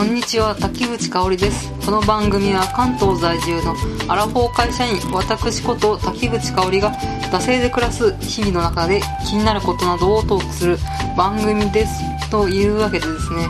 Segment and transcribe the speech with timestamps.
[0.00, 1.70] こんにちは滝口香織です。
[1.84, 3.76] この番組は関東在住の
[4.08, 6.90] アラフォー会社員私こと滝口香織が
[7.30, 10.78] 惰性で暮らす日々の中で気になることなどをトークする
[11.18, 12.30] 番組です。
[12.30, 13.46] というわけでですね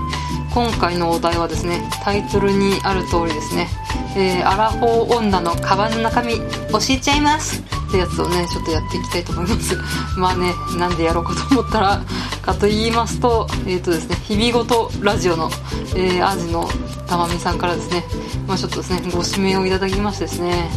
[0.53, 3.69] 今回のお題はですねタイトルにある通りですね、
[4.17, 6.43] えー、アラフォー女のカバンの中身教
[6.91, 7.63] えちゃいます。
[7.91, 9.77] ってやつをねちょっとやっていきたいと思います。
[10.17, 12.03] まあねなんでやろうかと思ったら
[12.41, 15.51] かと言いますとえっ、ー、とですね日々ごとラジオの、
[15.95, 16.71] えー、アジの
[17.07, 18.05] たまみさんからですね
[18.47, 20.71] まあちょっとですねご指名をいただきましてですね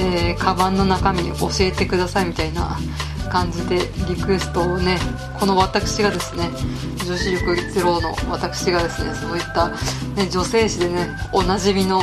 [0.00, 2.78] えー、カバンの中身教えてくださいみたいな
[3.28, 4.98] 感じでリクエストをね
[5.38, 6.48] この私がですね
[7.06, 12.00] 女子力ゼロの私がですねそういった、ね、女性誌でねおなじみの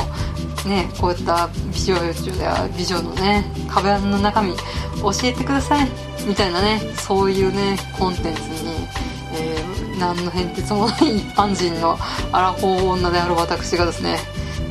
[0.66, 1.94] ねこういった美女
[2.42, 5.88] や美女のねカバンの中身教えてください
[6.26, 8.88] みたいなねそういうねコンテンツに、
[9.34, 11.98] えー、何の変哲もない 一般人の
[12.32, 14.18] アラフォー女である私がですね、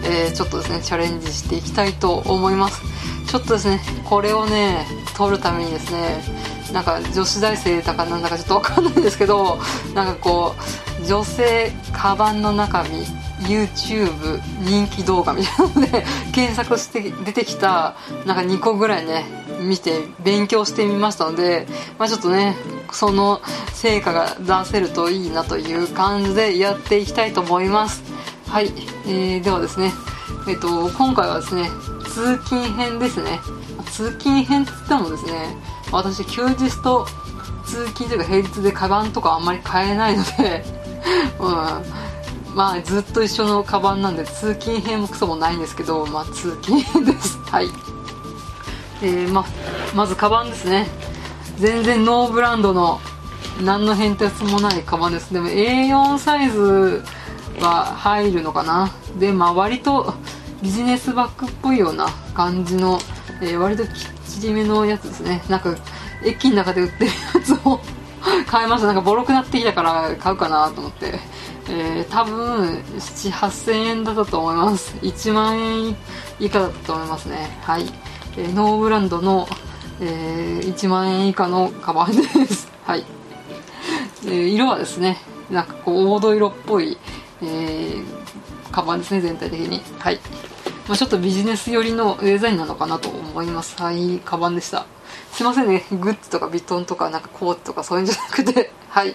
[0.04, 2.82] えー、ちょっとですねチャレンジしていきたいと思います。
[3.28, 4.86] ちょっとですねこれをね
[5.18, 6.24] 取るためにですね
[6.76, 9.58] なんか女子大生だかなんだかちょっと分かんないんですけど
[9.94, 10.56] なんかこ
[11.02, 13.06] う女性カバンの中身
[13.48, 17.96] YouTube 人気動画みたいなので検索して出てきた
[18.26, 19.24] なんか2個ぐらいね
[19.62, 21.66] 見て勉強してみましたので、
[21.98, 22.58] まあ、ちょっとね
[22.92, 23.40] その
[23.74, 28.04] 成果が出せるといいなという感じでやっていきたいと思います。
[28.48, 28.74] はい、
[29.08, 29.94] えー、ではですね
[30.50, 31.70] えっと今回はですね
[32.04, 33.40] 通勤編ですね。
[33.86, 37.08] 通勤編って言ってもですね私休日と
[37.66, 40.64] 通勤というか平日でカバンとかあんまり買えないので
[41.40, 42.06] うん。
[42.56, 47.38] まあずっと一緒のカバンなんで通勤編もクソもないんですけどまあ通勤編です。
[47.52, 47.70] はい。
[49.02, 49.46] えー、ま
[49.94, 50.88] まずカバンですね。
[51.58, 53.02] 全然ノーブランドの
[53.62, 55.34] 何の変哲もないカバンです。
[55.34, 57.04] でも A4 サイズ
[57.60, 58.90] は入るのかな。
[59.20, 60.14] でまあ割と
[60.62, 63.00] ビジネスバッグっぽいような感じの、
[63.46, 63.92] えー、割ときっ
[64.28, 65.44] ちりめのやつですね。
[65.48, 65.76] なんか
[66.24, 67.80] 駅の中で売ってるやつを
[68.48, 68.88] 買いました。
[68.88, 71.20] なんかボロくなってきたから買うかなと思って、
[71.70, 74.96] えー、多分7 8000円だったと思います。
[75.02, 75.96] 1万円
[76.40, 77.60] 以下だったと思いますね。
[77.62, 77.86] はい、
[78.38, 79.48] えー、ノーブランドの、
[80.00, 82.68] えー、1万円以下のカバンです。
[82.84, 83.06] はい、
[84.26, 86.98] えー、色はですねなんかこう黄土色っぽい、
[87.44, 89.84] えー、カバンですね全体的に。
[90.00, 90.20] はい。
[90.88, 93.76] まあ、ちょっとビジネス寄りのデザインなのかなと思います。
[93.82, 94.86] はいカバンでした。
[95.34, 95.84] すいませんね。
[95.92, 98.72] グッズとかビトンとかなんかコートとかそういうんじゃなくて。
[98.88, 99.14] はい。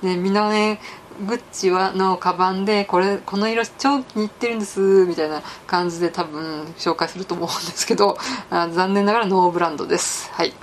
[0.00, 0.80] ねみんなね
[1.26, 8.16] グッチはのカバンでこれこの色超気に入ってるんですみたいな感じで多分紹介すると思うんですけど
[8.48, 10.30] あ残念ながらノーブランドです。
[10.32, 10.54] はい。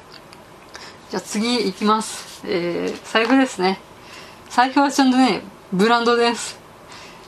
[1.09, 2.43] じゃあ次いきます。
[2.45, 3.81] えー、財布ですね。
[4.49, 5.41] 財布はちゃんとね
[5.73, 6.57] ブランドです。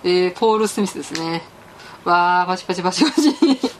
[0.05, 1.43] えー、ポール・スミスですね。
[2.05, 3.76] わーパチパチパチパチ。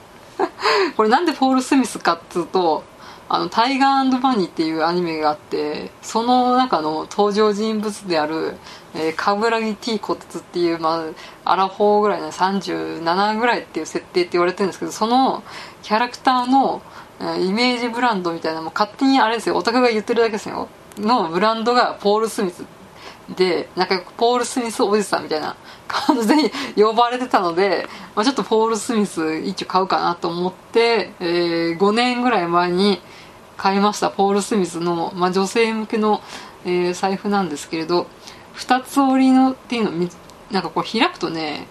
[0.96, 2.84] これなんでポール・スミスかっつうと
[3.30, 8.56] あのタイガーバニーっていうアニメがあってその中の登場人物である、
[8.96, 11.04] えー、カブラギ・ティーコツっていう、ま
[11.44, 15.44] あ、アラフォーぐらいの37ぐらいっていう設定って言われてるんですけどその
[15.84, 16.82] キャラクターの、
[17.20, 19.58] えー、イメージブランドみたいなもう勝手にあれですよ。
[19.58, 20.70] オタクが言ってるだけですよ。
[20.98, 22.64] のブランドがポール・スミス
[23.36, 25.56] でなんかポール・スミスおじさんみたいな
[25.88, 33.02] 感じで呼ばれてたので、まあ、ちょっとポール・スミス一応買うかなと思って、えー、5年ぐらい前に
[33.58, 34.12] 買いました。
[34.12, 36.22] ポール・スミスの、まあ、女性向けの、
[36.64, 38.08] えー、財布なんですけれど
[38.56, 40.10] 2つ折りのっていうの
[40.52, 41.68] なんかこう開くとね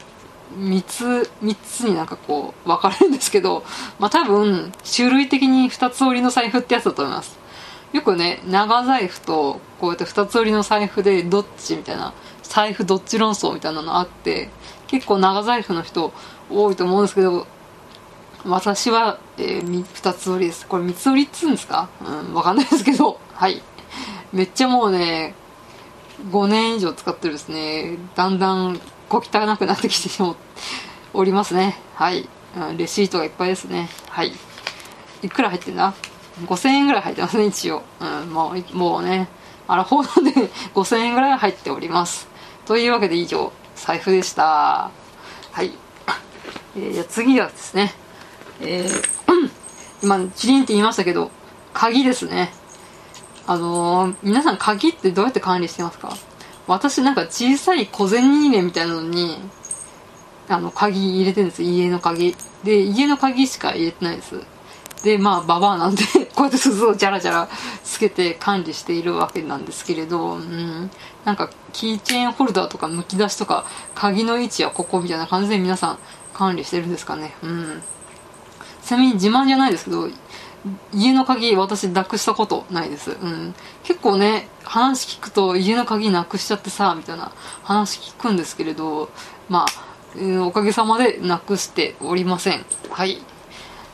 [0.55, 3.65] 3つ3つになんかこう分かれるんですけど、
[3.99, 7.46] まあ、多分種類的に2つ折りの財布ってやつだと思います。
[7.93, 14.51] よくね長財布とこうやって2つ折りの財布でどっちみたいな財布どっち論争みたいなのあって
[14.87, 16.13] 結構長財布の人
[16.51, 17.47] 多いと思うんですけど
[18.45, 20.67] 私は、えー、2つ折りです。
[20.69, 21.89] これ3つ折りっつうんですか？
[22.01, 23.61] うんわかんないですけど はい。
[24.33, 25.35] めっちゃもうね
[26.31, 27.97] 5年以上使ってるですね。
[28.15, 30.23] だんだん小汚くなってきて
[31.13, 31.77] おりますね。
[31.95, 33.89] はい、うん、レシートがいっぱいですね。
[34.11, 34.33] はい。
[35.23, 35.93] いくら入ってんだ？
[36.45, 39.29] 5000円ぐらい入ってますね一応、うん、もうもうね。
[39.69, 40.33] あらほどで
[40.75, 42.29] 5000円ぐらい入っております。
[42.67, 44.91] というわけで以上財布でした。
[45.53, 45.73] はい、
[46.77, 47.93] えー、じゃ次はですね。
[48.61, 48.91] えー、
[50.03, 51.31] 今チリンって言いましたけど
[51.73, 52.53] 鍵ですね。
[53.47, 56.17] あのー、皆さん鍵ってどうやって管理してますか？
[56.67, 59.39] 私なんか小さい小銭入れみたいなのに
[60.49, 61.63] あの鍵入れてるんです。
[61.63, 62.37] 家の鍵。
[62.63, 64.41] で家の鍵しか入れてないです。
[65.07, 66.03] でまあババアなんで
[66.35, 67.49] こうやって鈴をジャラジャラ
[67.85, 70.91] つけて管理しているわけなんですけれど、うん、
[71.25, 73.65] なんかキーチェーンホルダーとかむき出しとか
[73.95, 75.99] 鍵の位置はここみたいな感じで皆さん
[76.35, 77.37] 管理してるんですかね。
[77.43, 77.83] うん。
[78.85, 80.09] ちなみに自慢じゃないですけど
[80.93, 87.33] 家の鍵私なくしたことないです、うん、結構ね話聞くと家の鍵なくしちゃってさみたいな
[87.63, 89.11] 話聞くんですけれど
[89.49, 92.65] まあ、おかげさまでなくしておりません。
[92.91, 93.21] はい。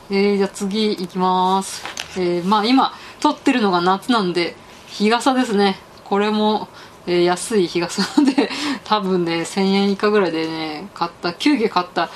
[0.09, 1.81] えー、じゃあ次いきます。
[2.19, 4.55] えー、まあ今、撮ってるのが夏なんで、
[4.87, 5.77] 日傘ですね。
[6.03, 6.67] これも、
[7.07, 8.49] えー、安い日傘なんで、
[8.83, 12.09] 多分ね、1000円以下ぐらいでね、買った、急遽買った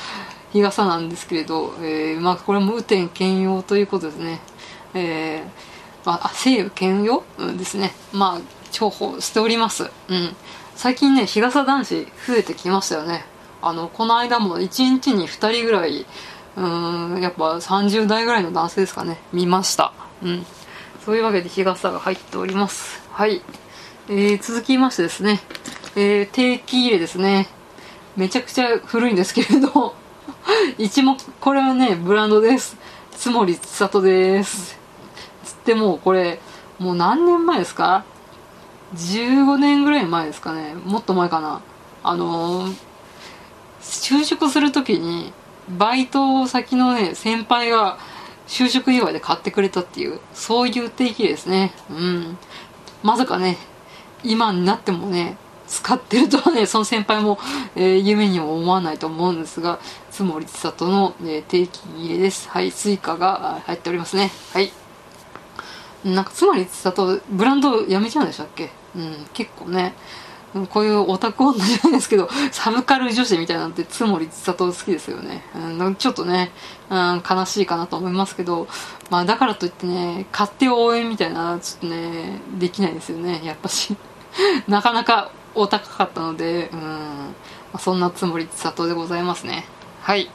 [0.52, 4.42] 日傘なんですけれど、えー、まあこれも雨天兼用ということですね。
[4.94, 7.94] えー、まあ、西雨兼用、うん、ですね。
[8.12, 8.42] まあ、
[8.74, 9.90] 重宝しております。
[10.10, 10.36] うん。
[10.76, 13.26] 最近ね、日傘男子増えてきましたよね。
[13.62, 16.06] あの、この間も1日に2人ぐらい、
[16.58, 19.20] うんやっぱ30代ぐらいの男性ですかね。
[19.32, 19.94] 見ました。
[20.24, 20.46] うん。
[21.06, 23.00] そういうわけで日傘が入っております。
[23.12, 23.44] はい。
[24.10, 25.40] えー、続きましてですね。
[25.96, 27.48] えー、定期入れですね。
[28.16, 29.94] めちゃくちゃ古いんですけれど。
[30.80, 32.76] 一目これはねブランドです。
[33.12, 34.80] 津森千里です。
[35.44, 36.40] つってもうこれ
[36.80, 38.04] もう何年前ですか
[38.96, 40.74] ？15年ぐらい前ですかね。
[40.86, 41.62] もっと前かな。
[42.02, 42.76] あのー、
[43.82, 45.32] 就職する時に
[45.70, 47.98] バイト先のね、先輩が
[48.48, 51.74] 就職祝いで買ってくれたっていう、そういう定期ですね。
[51.90, 52.38] うん。
[53.04, 53.58] まさかね、
[54.24, 55.38] 今になってもね、
[55.68, 57.38] 使ってるとはね、その先輩も、
[57.76, 59.80] えー、夢にも思わないと思うんですが、
[60.10, 62.48] ツモリチサトの、えー、定期入れです。
[62.50, 64.32] はい、 Suicaが入っておりますね。
[64.54, 64.72] はい。
[66.06, 68.72] なんか、ツモリチサト、ブランドやめちゃうんでしたっけ？
[68.96, 69.94] うん、結構ね、
[70.70, 75.44] こういうオタク女じゃないですけど、サブカル女子みたいなんて、ツモリチサト好きですよね。
[75.56, 76.52] うん、ちょっとね、
[76.90, 78.68] うん、悲しいかなと思いますけど、
[79.10, 83.96] まあだからといってね、勝手応援みたいな、ちょっとね、できないですよね、やっぱし。
[84.68, 87.34] なかなかお高かったので、うん、ま
[87.74, 89.66] あ、そんなつもり千里でございますね。
[90.02, 90.30] はい。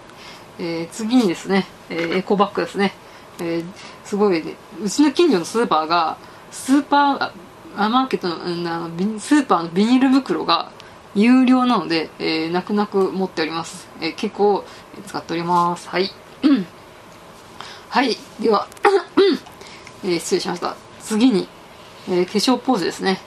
[0.58, 2.94] えー、次にですね、えー、エコバッグですね。
[3.40, 3.64] えー、
[4.04, 6.16] すごい、ね、うちの近所のスーパーが、
[6.50, 7.30] スーパー、
[7.76, 10.70] マーケットののスーパーのビニール袋が
[11.14, 14.64] 有料なので、えー、泣く泣く持っております、えー、結構
[15.06, 15.88] 使っております。
[15.88, 16.10] はい。
[17.88, 18.16] はい。
[18.40, 18.66] では
[20.04, 20.76] えー、失礼しました。
[21.00, 21.48] 次に、
[22.08, 23.20] えー、化粧ポーチですね。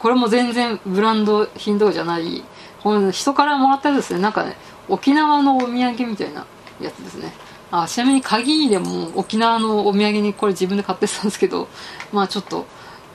[0.00, 2.42] これも全然ブランド品とかじゃない。
[2.82, 4.20] この人からもらったやつですね。
[4.20, 4.56] なんかね
[4.88, 6.46] 沖縄のお土産みたいな
[6.80, 7.32] やつですね。
[7.70, 11.68] あちなみに鍵でも沖縄のお土産にこれ自分で買ってたんですけど
[12.12, 12.66] まあちょっと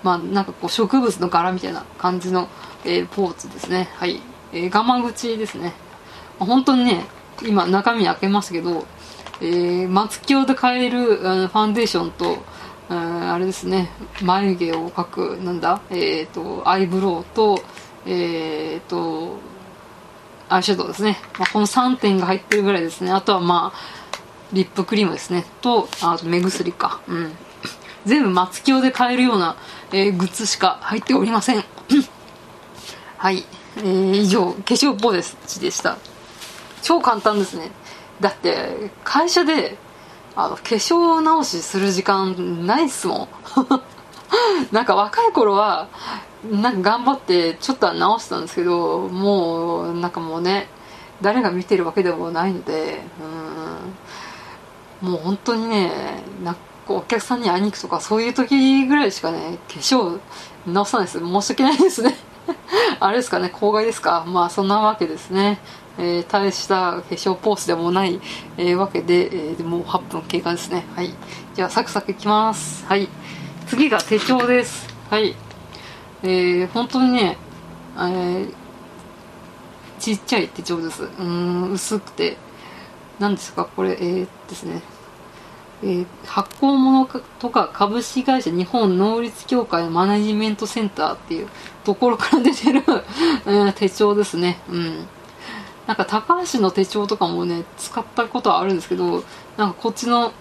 [0.04, 2.48] まあ、なんかこう植物の柄みたいな感じの、
[2.86, 3.90] えー、ポーチですね。
[3.94, 4.20] はい。
[4.54, 5.74] えー、ガマ口ですね。
[6.40, 7.06] まあ、本当にね、
[7.44, 8.86] 今中身開けましたけど、
[9.42, 12.38] えー、松清で買える、うんファンデーションと、
[12.90, 13.90] うん、あれですね、
[14.22, 17.64] 眉毛を描く、なんだ、えっ、ー、と、アイブロウと、
[18.06, 19.38] えっ、ー、と、
[20.50, 21.18] アイシャドウですね。
[21.40, 23.12] まあ、この3点が入ってるぐらいですね。
[23.12, 23.80] あとはまあ、
[24.54, 25.46] リップクリームですね。
[25.62, 27.00] と、あと目薬か。
[27.08, 27.32] うん。
[28.06, 29.56] 全部松清で買えるような、
[29.92, 31.64] えー、グッズしか入っておりません。
[33.18, 33.44] はい、
[33.78, 35.98] えー、以上化粧ポーチでした。
[36.82, 37.72] 超簡単ですね。
[38.20, 39.78] だって会社で
[40.36, 43.28] あの化粧直しする時間ないっすもん。
[44.72, 45.88] なんか若い頃は
[46.50, 50.70] なんか頑張ってちょっとは直したんですけどもうなんかもうね
[51.22, 53.52] 誰が見てるわけでもないのでうん。
[55.02, 55.92] もう本当にね
[56.44, 56.56] な
[56.98, 60.20] お客さんに会いに行くとかそういう時ぐらいしかね化粧
[60.66, 61.20] 直さないです。
[61.20, 62.16] 申し訳ないですね。
[63.00, 64.24] あれですかね公害ですか？
[64.28, 65.60] まあそんなわけですね。
[65.98, 68.20] えー、大した化粧ポーチでもない、
[68.58, 70.86] えー、わけで、えー、もう8分経過ですね。
[70.96, 71.14] はい。
[71.54, 72.86] じゃあサクサクいきます。
[72.88, 73.10] はい。
[73.68, 74.88] 次が手帳です。
[75.10, 75.36] はい。
[76.24, 77.38] えー、本当にね、
[77.98, 78.54] えー、
[80.00, 81.04] ちっちゃい手帳です。
[81.20, 82.38] うん薄くて。
[83.20, 83.66] 何ですか？
[83.66, 84.82] これえー、ですね。
[85.84, 87.08] えー、発行物
[87.40, 91.48] とか株式会社日本能率協会マネジメントセンターっていう
[91.84, 92.84] ところから出てる
[93.76, 94.60] 手帳ですね。
[94.70, 95.08] うん。
[95.88, 99.24] なんか高橋の手帳とかもね、使ったことはあるんですけど、
[99.58, 100.32] なんかこっちの、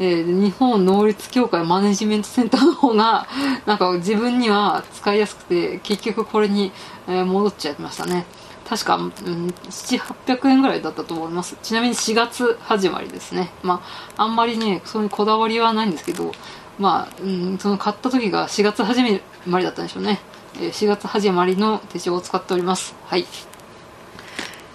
[0.00, 3.26] えー、日本能率協会マネジメントセンターの方が、
[3.66, 6.72] なんか自分には使いやすくて、結局これに、
[7.06, 8.26] えー、戻っちゃいましたね。
[8.68, 11.56] 確か、うん、7800円ぐらいだったと思います。
[11.62, 13.50] ちなみに4月始まりですね。
[13.62, 13.82] ま
[14.16, 16.32] ああんまりねそういうこだわりはないんですけど
[16.78, 19.02] まあ、うん、その買った時が4月始
[19.46, 20.20] まりだったんでしょうね、
[20.60, 22.94] え、4月始まりの手帳を使っております。
[23.06, 23.26] はい。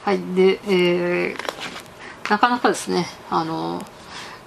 [0.03, 0.19] はい。
[0.35, 3.83] で、えー、なかなかですねあの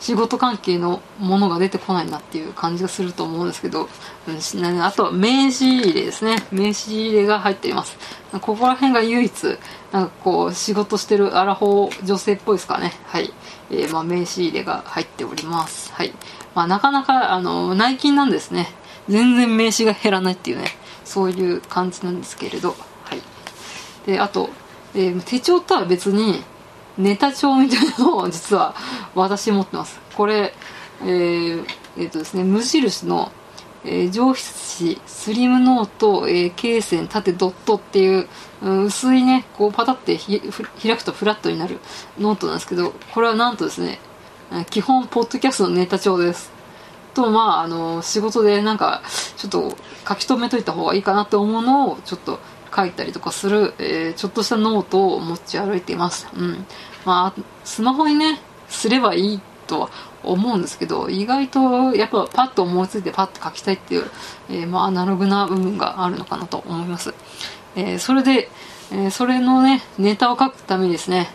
[0.03, 3.89] 仕事関係のものが出てこないなっていう感じがすると思うんですけど、
[4.27, 6.45] うん、あとは名刺入れですね。
[6.51, 7.97] 名刺入れが入っています。
[8.33, 9.59] ここら辺が唯一
[9.93, 12.93] なんかこう仕事してるアラフォー女性っぽいですかね。
[13.05, 13.33] はい、
[13.71, 15.93] えー、まあ、名刺入れが入っております。
[15.93, 16.13] はい、
[16.57, 18.75] まあ、なかなかあの内勤なんですね。
[19.09, 20.65] 全然名刺が減らないっていうね。
[21.05, 22.75] そういう感じなんですけれど。
[23.05, 23.23] はい。
[24.05, 24.51] であと、
[24.97, 26.43] えー、手帳とは別に
[26.99, 28.75] ネタ帳みたいなのを実は
[29.15, 30.01] 私持ってます。
[30.15, 30.55] これ
[31.05, 33.33] えー、えー、とですね無印の、
[33.85, 38.29] えー、上質紙スリムノート、えー、罫線縦ドットっていう、
[38.63, 41.81] うん、薄いねこうパタって開くとフラットになる
[42.19, 43.99] ノートなんですけどこれはなんとですね
[44.71, 46.53] 基本ポッドキャストのネタ帳です。
[47.15, 49.03] とまああの仕事でなんか
[49.37, 52.39] ちょっと書き留めといた方がいいかなって思うのをちょっと
[52.75, 56.29] 書いたりとかする、えー、ちょっとしたノートを持ち歩いています。
[56.35, 56.67] うん。
[57.05, 59.91] まあ、スマホにね、すればいいとは
[60.23, 64.05] 思うんですけど、意外とやっぱパッと思いついてパッと書きたいっていう、
[64.51, 67.15] えー、まあアナログな部分があるのかなと思います。
[67.77, 68.51] えー、それで、
[68.93, 71.31] え、それのね、ネタを書くためにですね、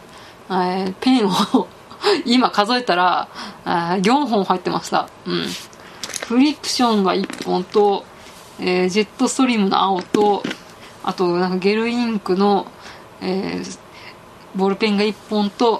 [0.50, 1.67] えー、ペンを
[2.25, 3.27] 今数えたら、
[3.65, 5.10] 4本入ってました。
[5.25, 5.48] うん。
[6.27, 8.06] フリクションが1本と、
[8.60, 10.44] えー、ジェットストリームの青と、
[11.07, 12.67] あとなんかゲルインクの、
[13.21, 13.79] えー、
[14.57, 15.79] ボールペンが1本と、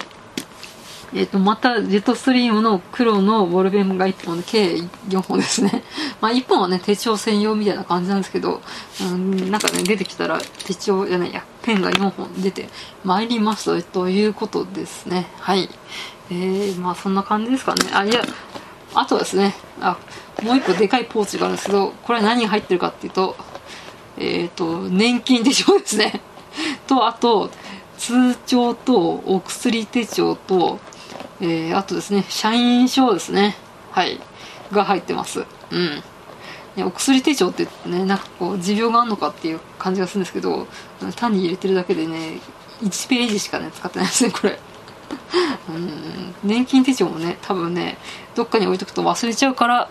[1.12, 4.76] えっ、ー、と、また、ジェットストリームの黒のボールペンが1本で、計
[5.08, 5.84] 4本ですね。
[6.22, 8.62] まあ、1本はね、手帳専用みたいな感じなんですけど、
[9.02, 12.70] うん、なんかね、出てきたら、手帳じゃないや、ペンが4本出て
[13.04, 15.26] まいりましたということですね。
[15.40, 15.68] はい。
[16.30, 17.86] えー、まあ、そんな感じですかね。
[17.92, 18.22] あ、いや、
[18.94, 19.98] あとはですね、あ、
[20.42, 23.36] もう1個でかいポーチがあるんですけど、これは何が入ってるかっていうと、
[24.20, 26.20] えっ、ー、と、年金手帳ですね。
[26.86, 27.50] と、あと、
[27.98, 30.78] 通帳とお薬手帳と、
[31.40, 33.56] えー、あとですね、社員証ですね。
[33.90, 34.20] はい。
[34.72, 35.44] が入ってます。
[35.70, 36.02] うん。
[36.76, 40.66] ねお薬手帳ってね、なんかこう、持病があるのかっていう感じがするんですけど、
[41.16, 42.40] 単に入れてるだけでね、
[42.82, 44.58] 1ページしかね、使ってないですね、これ。
[45.68, 47.98] うん、年金手帳もね、多分ね、
[48.34, 49.88] どっかに置いとくと忘れちゃうから、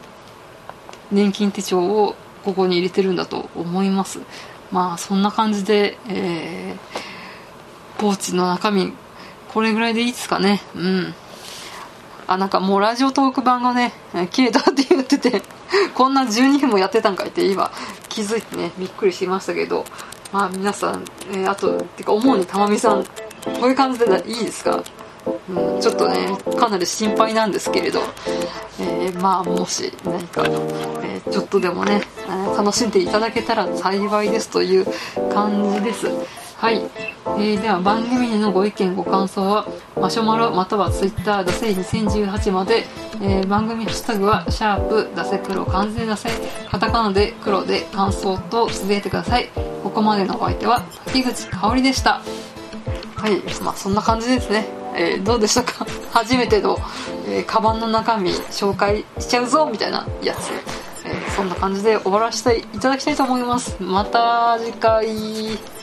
[1.11, 2.15] 年金手帳を
[2.47, 4.21] ここに入れてるんだと思います。
[4.71, 8.93] まあそんな感じで、えー、ポーチの中身
[9.49, 10.61] これぐらいでいいですかね。
[10.73, 11.13] うん。
[12.25, 13.91] あなんかもうラジオトーク版がね
[14.31, 15.41] 切れたって言ってて
[15.93, 17.69] こんな12分もやってたんかいって今
[18.07, 19.83] 気づいてねびっくりしましたけど。
[20.31, 23.09] まあ皆さん、えー、あとてか主にたまみさんこ
[23.63, 24.81] ういう感じでいいですか？
[25.49, 28.01] うん、ちょっとねかなり心配なんですけれど、
[28.79, 32.01] えー、まあもし何か、えー、ちょっとでもね、
[32.57, 34.85] 楽しんでいただけたら幸いですという
[35.33, 36.07] 感じです。
[36.57, 42.83] はい、えー、では番組へのご意見ご感想はマシュマロまたは Twitter ダセ2018まで、
[43.21, 46.29] えー、番組ハッシュタグはシャープダセ黒完全ダセ
[46.71, 49.49] カタカナで黒で感想とつぶやいてください。
[49.83, 52.23] ここまでのお相手は滝口香織でした。
[53.15, 53.63] はい。
[53.63, 54.76] まあそんな感じですね。
[54.97, 55.85] えー、どうでしたか？
[56.11, 56.77] 初めての、
[57.27, 60.51] えー、カバンの中身紹介しちゃうぞみたいなやつ、
[61.05, 63.81] えー、そんな感じで終わらせていただきたいと思います。
[63.81, 65.76] また次回。